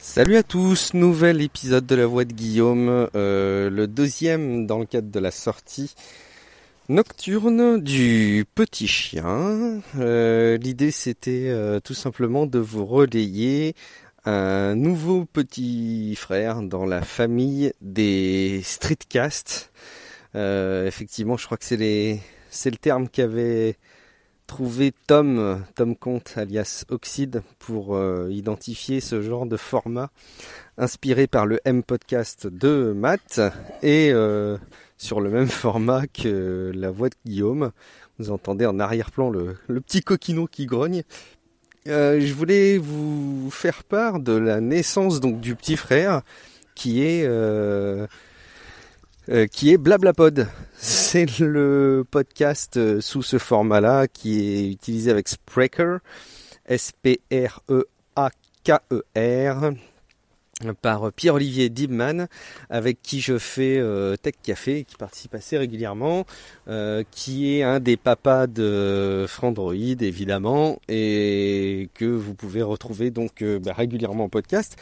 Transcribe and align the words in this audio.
Salut 0.00 0.36
à 0.36 0.44
tous, 0.44 0.94
nouvel 0.94 1.42
épisode 1.42 1.84
de 1.84 1.94
la 1.96 2.06
voix 2.06 2.24
de 2.24 2.32
Guillaume, 2.32 3.08
euh, 3.16 3.68
le 3.68 3.88
deuxième 3.88 4.64
dans 4.64 4.78
le 4.78 4.86
cadre 4.86 5.10
de 5.10 5.18
la 5.18 5.32
sortie 5.32 5.96
nocturne 6.88 7.82
du 7.82 8.46
petit 8.54 8.86
chien. 8.86 9.80
Euh, 9.98 10.56
L'idée 10.56 10.92
c'était 10.92 11.48
euh, 11.48 11.80
tout 11.80 11.94
simplement 11.94 12.46
de 12.46 12.60
vous 12.60 12.86
relayer 12.86 13.74
un 14.24 14.76
nouveau 14.76 15.24
petit 15.24 16.14
frère 16.14 16.62
dans 16.62 16.86
la 16.86 17.02
famille 17.02 17.72
des 17.80 18.60
streetcasts. 18.62 19.72
Effectivement, 20.34 21.36
je 21.36 21.46
crois 21.46 21.58
que 21.58 21.64
c'est 21.64 21.76
les 21.76 22.20
c'est 22.50 22.70
le 22.70 22.76
terme 22.76 23.08
qu'avait 23.08 23.76
trouvé 24.48 24.92
Tom 25.06 25.62
Tom 25.76 25.94
Comte 25.94 26.32
alias 26.36 26.84
Oxide 26.88 27.42
pour 27.60 27.94
euh, 27.94 28.28
identifier 28.32 29.00
ce 29.00 29.22
genre 29.22 29.46
de 29.46 29.56
format 29.56 30.10
inspiré 30.78 31.28
par 31.28 31.46
le 31.46 31.60
M 31.64 31.84
podcast 31.84 32.48
de 32.48 32.92
Matt 32.96 33.40
et 33.82 34.10
euh, 34.10 34.56
sur 34.96 35.20
le 35.20 35.30
même 35.30 35.46
format 35.48 36.06
que 36.08 36.72
la 36.74 36.90
voix 36.90 37.10
de 37.10 37.14
Guillaume. 37.24 37.70
Vous 38.18 38.30
entendez 38.30 38.66
en 38.66 38.80
arrière-plan 38.80 39.30
le, 39.30 39.54
petit 39.80 40.00
coquinou 40.00 40.46
qui 40.46 40.66
grogne. 40.66 41.04
Euh, 41.86 42.18
je 42.20 42.32
voulais 42.32 42.78
vous 42.78 43.50
faire 43.52 43.84
part 43.84 44.18
de 44.18 44.32
la 44.32 44.60
naissance 44.60 45.20
donc 45.20 45.40
du 45.40 45.54
petit 45.54 45.76
frère 45.76 46.22
qui 46.74 47.02
est 47.02 47.28
qui 49.52 49.72
est 49.72 49.76
Blablapod. 49.76 50.48
C'est 51.10 51.40
le 51.40 52.04
podcast 52.10 52.76
euh, 52.76 53.00
sous 53.00 53.22
ce 53.22 53.38
format-là 53.38 54.08
qui 54.08 54.40
est 54.40 54.70
utilisé 54.70 55.10
avec 55.10 55.26
Spreaker, 55.26 56.00
S-P-R-E-A-K-E-R, 56.66 57.22
par 60.82 61.10
Pierre-Olivier 61.14 61.70
Dibman, 61.70 62.28
avec 62.68 63.00
qui 63.00 63.22
je 63.22 63.38
fais 63.38 63.78
euh, 63.78 64.16
Tech 64.16 64.34
Café, 64.42 64.84
qui 64.84 64.96
participe 64.96 65.34
assez 65.34 65.56
régulièrement, 65.56 66.26
euh, 66.68 67.04
qui 67.10 67.56
est 67.56 67.62
un 67.62 67.80
des 67.80 67.96
papas 67.96 68.46
de 68.46 69.24
Frandroid 69.26 69.72
évidemment, 69.72 70.78
et 70.88 71.88
que 71.94 72.04
vous 72.04 72.34
pouvez 72.34 72.60
retrouver 72.60 73.10
donc 73.10 73.42
bah, 73.42 73.72
régulièrement 73.72 74.24
en 74.24 74.28
podcast, 74.28 74.76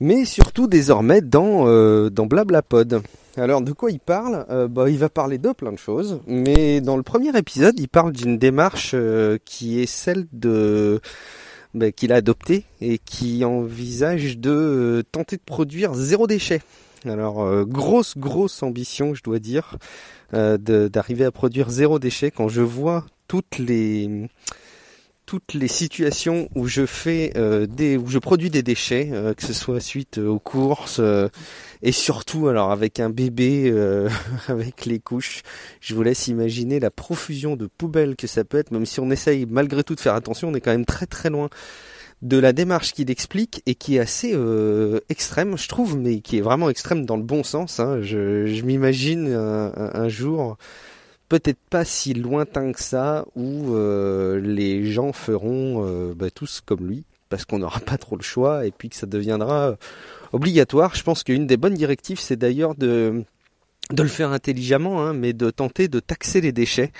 mais 0.00 0.24
surtout 0.24 0.66
désormais 0.66 1.20
dans 1.20 1.66
euh, 1.66 2.10
dans 2.10 2.26
Blablapod. 2.26 3.02
Alors 3.36 3.60
de 3.60 3.72
quoi 3.72 3.90
il 3.90 4.00
parle? 4.00 4.46
Euh, 4.50 4.68
bah, 4.68 4.90
Il 4.90 4.98
va 4.98 5.08
parler 5.08 5.38
de 5.38 5.52
plein 5.52 5.72
de 5.72 5.78
choses, 5.78 6.20
mais 6.26 6.80
dans 6.80 6.96
le 6.96 7.02
premier 7.02 7.36
épisode, 7.36 7.78
il 7.78 7.88
parle 7.88 8.12
d'une 8.12 8.38
démarche 8.38 8.92
euh, 8.94 9.38
qui 9.44 9.80
est 9.80 9.86
celle 9.86 10.26
de 10.32 11.00
bah, 11.74 11.92
qu'il 11.92 12.12
a 12.12 12.16
adoptée 12.16 12.64
et 12.80 12.98
qui 12.98 13.44
envisage 13.44 14.38
de 14.38 14.50
euh, 14.50 15.02
tenter 15.12 15.36
de 15.36 15.42
produire 15.42 15.94
zéro 15.94 16.26
déchet. 16.26 16.62
Alors 17.04 17.42
euh, 17.42 17.64
grosse 17.64 18.16
grosse 18.18 18.62
ambition, 18.62 19.14
je 19.14 19.22
dois 19.22 19.38
dire, 19.38 19.76
euh, 20.34 20.58
d'arriver 20.88 21.24
à 21.24 21.30
produire 21.30 21.70
zéro 21.70 21.98
déchet. 21.98 22.30
Quand 22.30 22.48
je 22.48 22.62
vois 22.62 23.06
toutes 23.28 23.58
les 23.58 24.28
toutes 25.28 25.52
les 25.52 25.68
situations 25.68 26.48
où 26.54 26.66
je 26.68 26.86
fais 26.86 27.32
euh, 27.36 27.66
des 27.66 27.98
où 27.98 28.06
je 28.06 28.18
produis 28.18 28.48
des 28.48 28.62
déchets, 28.62 29.10
euh, 29.12 29.34
que 29.34 29.42
ce 29.44 29.52
soit 29.52 29.78
suite 29.78 30.16
euh, 30.16 30.26
aux 30.26 30.38
courses 30.38 31.00
euh, 31.00 31.28
et 31.82 31.92
surtout 31.92 32.48
alors 32.48 32.70
avec 32.72 32.98
un 32.98 33.10
bébé 33.10 33.70
euh, 33.70 34.08
avec 34.48 34.86
les 34.86 34.98
couches, 35.00 35.42
je 35.82 35.94
vous 35.94 36.02
laisse 36.02 36.28
imaginer 36.28 36.80
la 36.80 36.90
profusion 36.90 37.56
de 37.56 37.66
poubelles 37.66 38.16
que 38.16 38.26
ça 38.26 38.42
peut 38.42 38.56
être, 38.56 38.70
même 38.70 38.86
si 38.86 39.00
on 39.00 39.10
essaye 39.10 39.44
malgré 39.44 39.84
tout 39.84 39.94
de 39.94 40.00
faire 40.00 40.14
attention, 40.14 40.48
on 40.48 40.54
est 40.54 40.62
quand 40.62 40.70
même 40.70 40.86
très 40.86 41.04
très 41.04 41.28
loin 41.28 41.50
de 42.22 42.38
la 42.38 42.54
démarche 42.54 42.94
qu'il 42.94 43.10
explique 43.10 43.62
et 43.66 43.74
qui 43.74 43.96
est 43.96 44.00
assez 44.00 44.32
euh, 44.34 45.00
extrême, 45.10 45.58
je 45.58 45.68
trouve, 45.68 45.98
mais 45.98 46.20
qui 46.20 46.38
est 46.38 46.40
vraiment 46.40 46.70
extrême 46.70 47.04
dans 47.04 47.18
le 47.18 47.22
bon 47.22 47.44
sens. 47.44 47.80
hein. 47.80 48.00
Je, 48.00 48.46
je 48.46 48.62
m'imagine 48.62 49.28
un, 49.34 50.08
jour, 50.08 50.56
peut-être 51.28 51.58
pas 51.70 51.84
si 51.84 52.14
lointain 52.14 52.72
que 52.72 52.80
ça, 52.80 53.26
où 53.36 53.74
euh, 53.74 54.40
les 54.40 54.90
gens 54.90 55.12
feront 55.12 55.84
euh, 55.84 56.14
bah, 56.14 56.30
tous 56.30 56.60
comme 56.64 56.86
lui, 56.86 57.04
parce 57.28 57.44
qu'on 57.44 57.58
n'aura 57.58 57.80
pas 57.86 57.98
trop 57.98 58.16
le 58.16 58.22
choix 58.22 58.66
et 58.66 58.70
puis 58.70 58.88
que 58.88 58.96
ça 58.96 59.06
deviendra 59.06 59.70
euh, 59.70 59.76
obligatoire. 60.32 60.94
Je 60.94 61.02
pense 61.02 61.22
qu'une 61.22 61.46
des 61.46 61.56
bonnes 61.56 61.74
directives, 61.74 62.20
c'est 62.20 62.36
d'ailleurs 62.36 62.74
de 62.74 63.24
de 63.92 64.02
le 64.02 64.08
faire 64.08 64.32
intelligemment, 64.32 65.02
hein, 65.02 65.14
mais 65.14 65.32
de 65.32 65.50
tenter 65.50 65.88
de 65.88 66.00
taxer 66.00 66.40
les 66.40 66.52
déchets. 66.52 66.92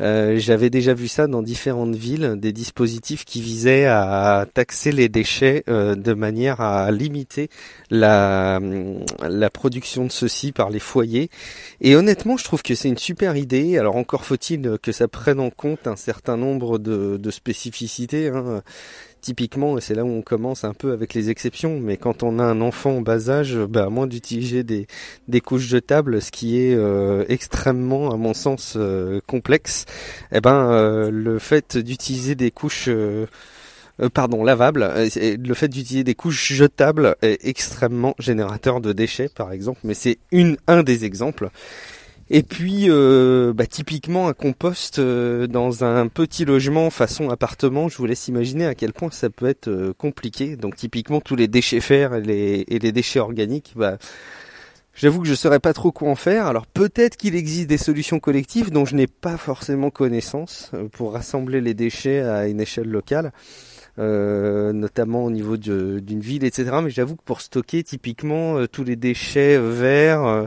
Euh, 0.00 0.38
J'avais 0.38 0.70
déjà 0.70 0.92
vu 0.92 1.06
ça 1.06 1.28
dans 1.28 1.42
différentes 1.42 1.94
villes, 1.94 2.34
des 2.36 2.52
dispositifs 2.52 3.24
qui 3.24 3.40
visaient 3.40 3.86
à 3.86 4.46
taxer 4.52 4.90
les 4.90 5.08
déchets 5.08 5.62
euh, 5.68 5.94
de 5.94 6.12
manière 6.14 6.60
à 6.60 6.90
limiter 6.90 7.48
la, 7.90 8.60
production 9.52 10.04
de 10.06 10.10
ceux-ci 10.10 10.50
par 10.50 10.70
les 10.70 10.80
foyers. 10.80 11.28
Et 11.80 11.94
honnêtement, 11.94 12.36
je 12.36 12.44
trouve 12.44 12.62
que 12.62 12.74
c'est 12.74 12.88
une 12.88 12.98
super 12.98 13.36
idée. 13.36 13.78
Alors 13.78 13.96
encore 13.96 14.24
faut-il 14.24 14.78
que 14.82 14.92
ça 14.92 15.06
prenne 15.08 15.40
en 15.40 15.50
compte 15.50 15.86
un 15.86 15.96
certain 15.96 16.36
nombre 16.36 16.78
de, 16.78 17.18
de 17.18 17.30
spécificités. 17.30 18.28
Hein. 18.28 18.62
Typiquement, 19.22 19.78
et 19.78 19.80
c'est 19.80 19.94
là 19.94 20.04
où 20.04 20.08
on 20.08 20.20
commence 20.20 20.64
un 20.64 20.74
peu 20.74 20.90
avec 20.90 21.14
les 21.14 21.30
exceptions, 21.30 21.78
mais 21.78 21.96
quand 21.96 22.24
on 22.24 22.40
a 22.40 22.42
un 22.42 22.60
enfant 22.60 22.96
en 22.96 23.00
bas 23.02 23.30
âge, 23.30 23.56
bah, 23.56 23.84
à 23.84 23.88
moins 23.88 24.08
d'utiliser 24.08 24.64
des, 24.64 24.88
des 25.28 25.40
couches 25.40 25.68
jetables, 25.68 26.20
ce 26.20 26.32
qui 26.32 26.58
est 26.58 26.74
euh, 26.74 27.24
extrêmement, 27.28 28.10
à 28.10 28.16
mon 28.16 28.34
sens, 28.34 28.74
euh, 28.76 29.20
complexe, 29.28 29.84
eh 30.32 30.40
ben, 30.40 30.72
euh, 30.72 31.10
le 31.12 31.38
fait 31.38 31.78
d'utiliser 31.78 32.34
des 32.34 32.50
couches, 32.50 32.88
euh, 32.88 33.26
euh, 34.00 34.08
pardon, 34.08 34.42
lavables, 34.42 34.92
et 35.14 35.36
le 35.36 35.54
fait 35.54 35.68
d'utiliser 35.68 36.02
des 36.02 36.16
couches 36.16 36.52
jetables 36.52 37.14
est 37.22 37.46
extrêmement 37.46 38.16
générateur 38.18 38.80
de 38.80 38.92
déchets, 38.92 39.28
par 39.28 39.52
exemple, 39.52 39.78
mais 39.84 39.94
c'est 39.94 40.18
une, 40.32 40.56
un 40.66 40.82
des 40.82 41.04
exemples. 41.04 41.50
Et 42.30 42.42
puis, 42.42 42.86
euh, 42.88 43.52
bah, 43.52 43.66
typiquement, 43.66 44.28
un 44.28 44.32
compost 44.32 44.98
euh, 44.98 45.46
dans 45.46 45.84
un 45.84 46.08
petit 46.08 46.44
logement 46.44 46.90
façon 46.90 47.30
appartement, 47.30 47.88
je 47.88 47.96
vous 47.98 48.06
laisse 48.06 48.28
imaginer 48.28 48.66
à 48.66 48.74
quel 48.74 48.92
point 48.92 49.10
ça 49.10 49.28
peut 49.28 49.46
être 49.46 49.68
euh, 49.68 49.92
compliqué. 49.96 50.56
Donc, 50.56 50.76
typiquement, 50.76 51.20
tous 51.20 51.36
les 51.36 51.48
déchets 51.48 51.80
fer 51.80 52.14
et 52.14 52.22
les, 52.22 52.64
et 52.68 52.78
les 52.78 52.92
déchets 52.92 53.20
organiques, 53.20 53.72
bah, 53.76 53.98
J'avoue 54.94 55.22
que 55.22 55.28
je 55.28 55.34
saurais 55.34 55.58
pas 55.58 55.72
trop 55.72 55.90
quoi 55.90 56.10
en 56.10 56.14
faire. 56.14 56.46
Alors 56.46 56.66
peut-être 56.66 57.16
qu'il 57.16 57.34
existe 57.34 57.66
des 57.66 57.78
solutions 57.78 58.20
collectives 58.20 58.70
dont 58.70 58.84
je 58.84 58.94
n'ai 58.94 59.06
pas 59.06 59.38
forcément 59.38 59.90
connaissance 59.90 60.70
euh, 60.74 60.88
pour 60.88 61.14
rassembler 61.14 61.60
les 61.62 61.72
déchets 61.72 62.20
à 62.20 62.46
une 62.46 62.60
échelle 62.60 62.88
locale, 62.88 63.32
euh, 63.98 64.72
notamment 64.72 65.24
au 65.24 65.30
niveau 65.30 65.56
d'une 65.56 66.20
ville, 66.20 66.44
etc. 66.44 66.80
Mais 66.82 66.90
j'avoue 66.90 67.16
que 67.16 67.22
pour 67.24 67.40
stocker 67.40 67.82
typiquement 67.82 68.58
euh, 68.58 68.68
tous 68.68 68.84
les 68.84 68.96
déchets 68.96 69.58
verts 69.58 70.24
euh, 70.24 70.46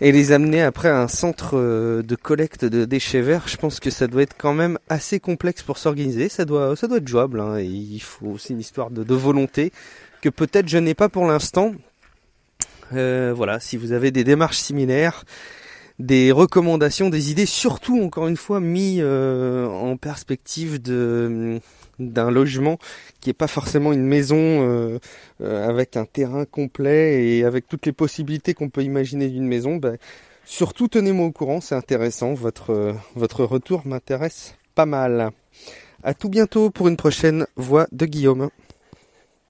et 0.00 0.12
les 0.12 0.32
amener 0.32 0.62
après 0.62 0.88
à 0.88 1.00
un 1.00 1.08
centre 1.08 1.50
euh, 1.54 2.02
de 2.02 2.14
collecte 2.14 2.64
de 2.64 2.84
déchets 2.84 3.20
verts, 3.20 3.48
je 3.48 3.56
pense 3.56 3.80
que 3.80 3.90
ça 3.90 4.06
doit 4.06 4.22
être 4.22 4.36
quand 4.38 4.54
même 4.54 4.78
assez 4.88 5.20
complexe 5.20 5.62
pour 5.62 5.78
s'organiser. 5.78 6.28
Ça 6.28 6.44
doit, 6.44 6.74
ça 6.76 6.88
doit 6.88 6.98
être 6.98 7.08
jouable. 7.08 7.40
hein, 7.40 7.60
il 7.60 8.00
faut 8.00 8.28
aussi 8.28 8.52
une 8.52 8.60
histoire 8.60 8.90
de, 8.90 9.04
de 9.04 9.14
volonté 9.14 9.72
que 10.22 10.28
peut-être 10.28 10.68
je 10.68 10.78
n'ai 10.78 10.94
pas 10.94 11.08
pour 11.08 11.26
l'instant. 11.26 11.74
Euh, 12.92 13.32
voilà, 13.36 13.60
si 13.60 13.76
vous 13.76 13.92
avez 13.92 14.10
des 14.10 14.24
démarches 14.24 14.58
similaires, 14.58 15.24
des 15.98 16.32
recommandations, 16.32 17.10
des 17.10 17.30
idées, 17.30 17.46
surtout 17.46 18.02
encore 18.02 18.26
une 18.26 18.36
fois 18.36 18.60
mis 18.60 18.98
euh, 19.00 19.66
en 19.66 19.96
perspective 19.96 20.80
de 20.80 21.60
d'un 22.00 22.30
logement 22.30 22.78
qui 23.20 23.30
est 23.30 23.34
pas 23.34 23.46
forcément 23.46 23.92
une 23.92 24.04
maison 24.04 24.36
euh, 24.38 24.98
euh, 25.40 25.68
avec 25.68 25.96
un 25.96 26.04
terrain 26.04 26.44
complet 26.44 27.26
et 27.26 27.44
avec 27.44 27.68
toutes 27.68 27.86
les 27.86 27.92
possibilités 27.92 28.54
qu'on 28.54 28.70
peut 28.70 28.82
imaginer 28.82 29.28
d'une 29.28 29.46
maison, 29.46 29.76
ben, 29.76 29.98
surtout 30.44 30.88
tenez-moi 30.88 31.26
au 31.26 31.32
courant, 31.32 31.60
c'est 31.60 31.74
intéressant, 31.74 32.34
votre 32.34 32.70
euh, 32.70 32.92
votre 33.14 33.44
retour 33.44 33.82
m'intéresse 33.86 34.54
pas 34.74 34.86
mal. 34.86 35.30
À 36.02 36.14
tout 36.14 36.30
bientôt 36.30 36.70
pour 36.70 36.88
une 36.88 36.96
prochaine 36.96 37.46
voix 37.56 37.86
de 37.92 38.06
Guillaume. 38.06 38.48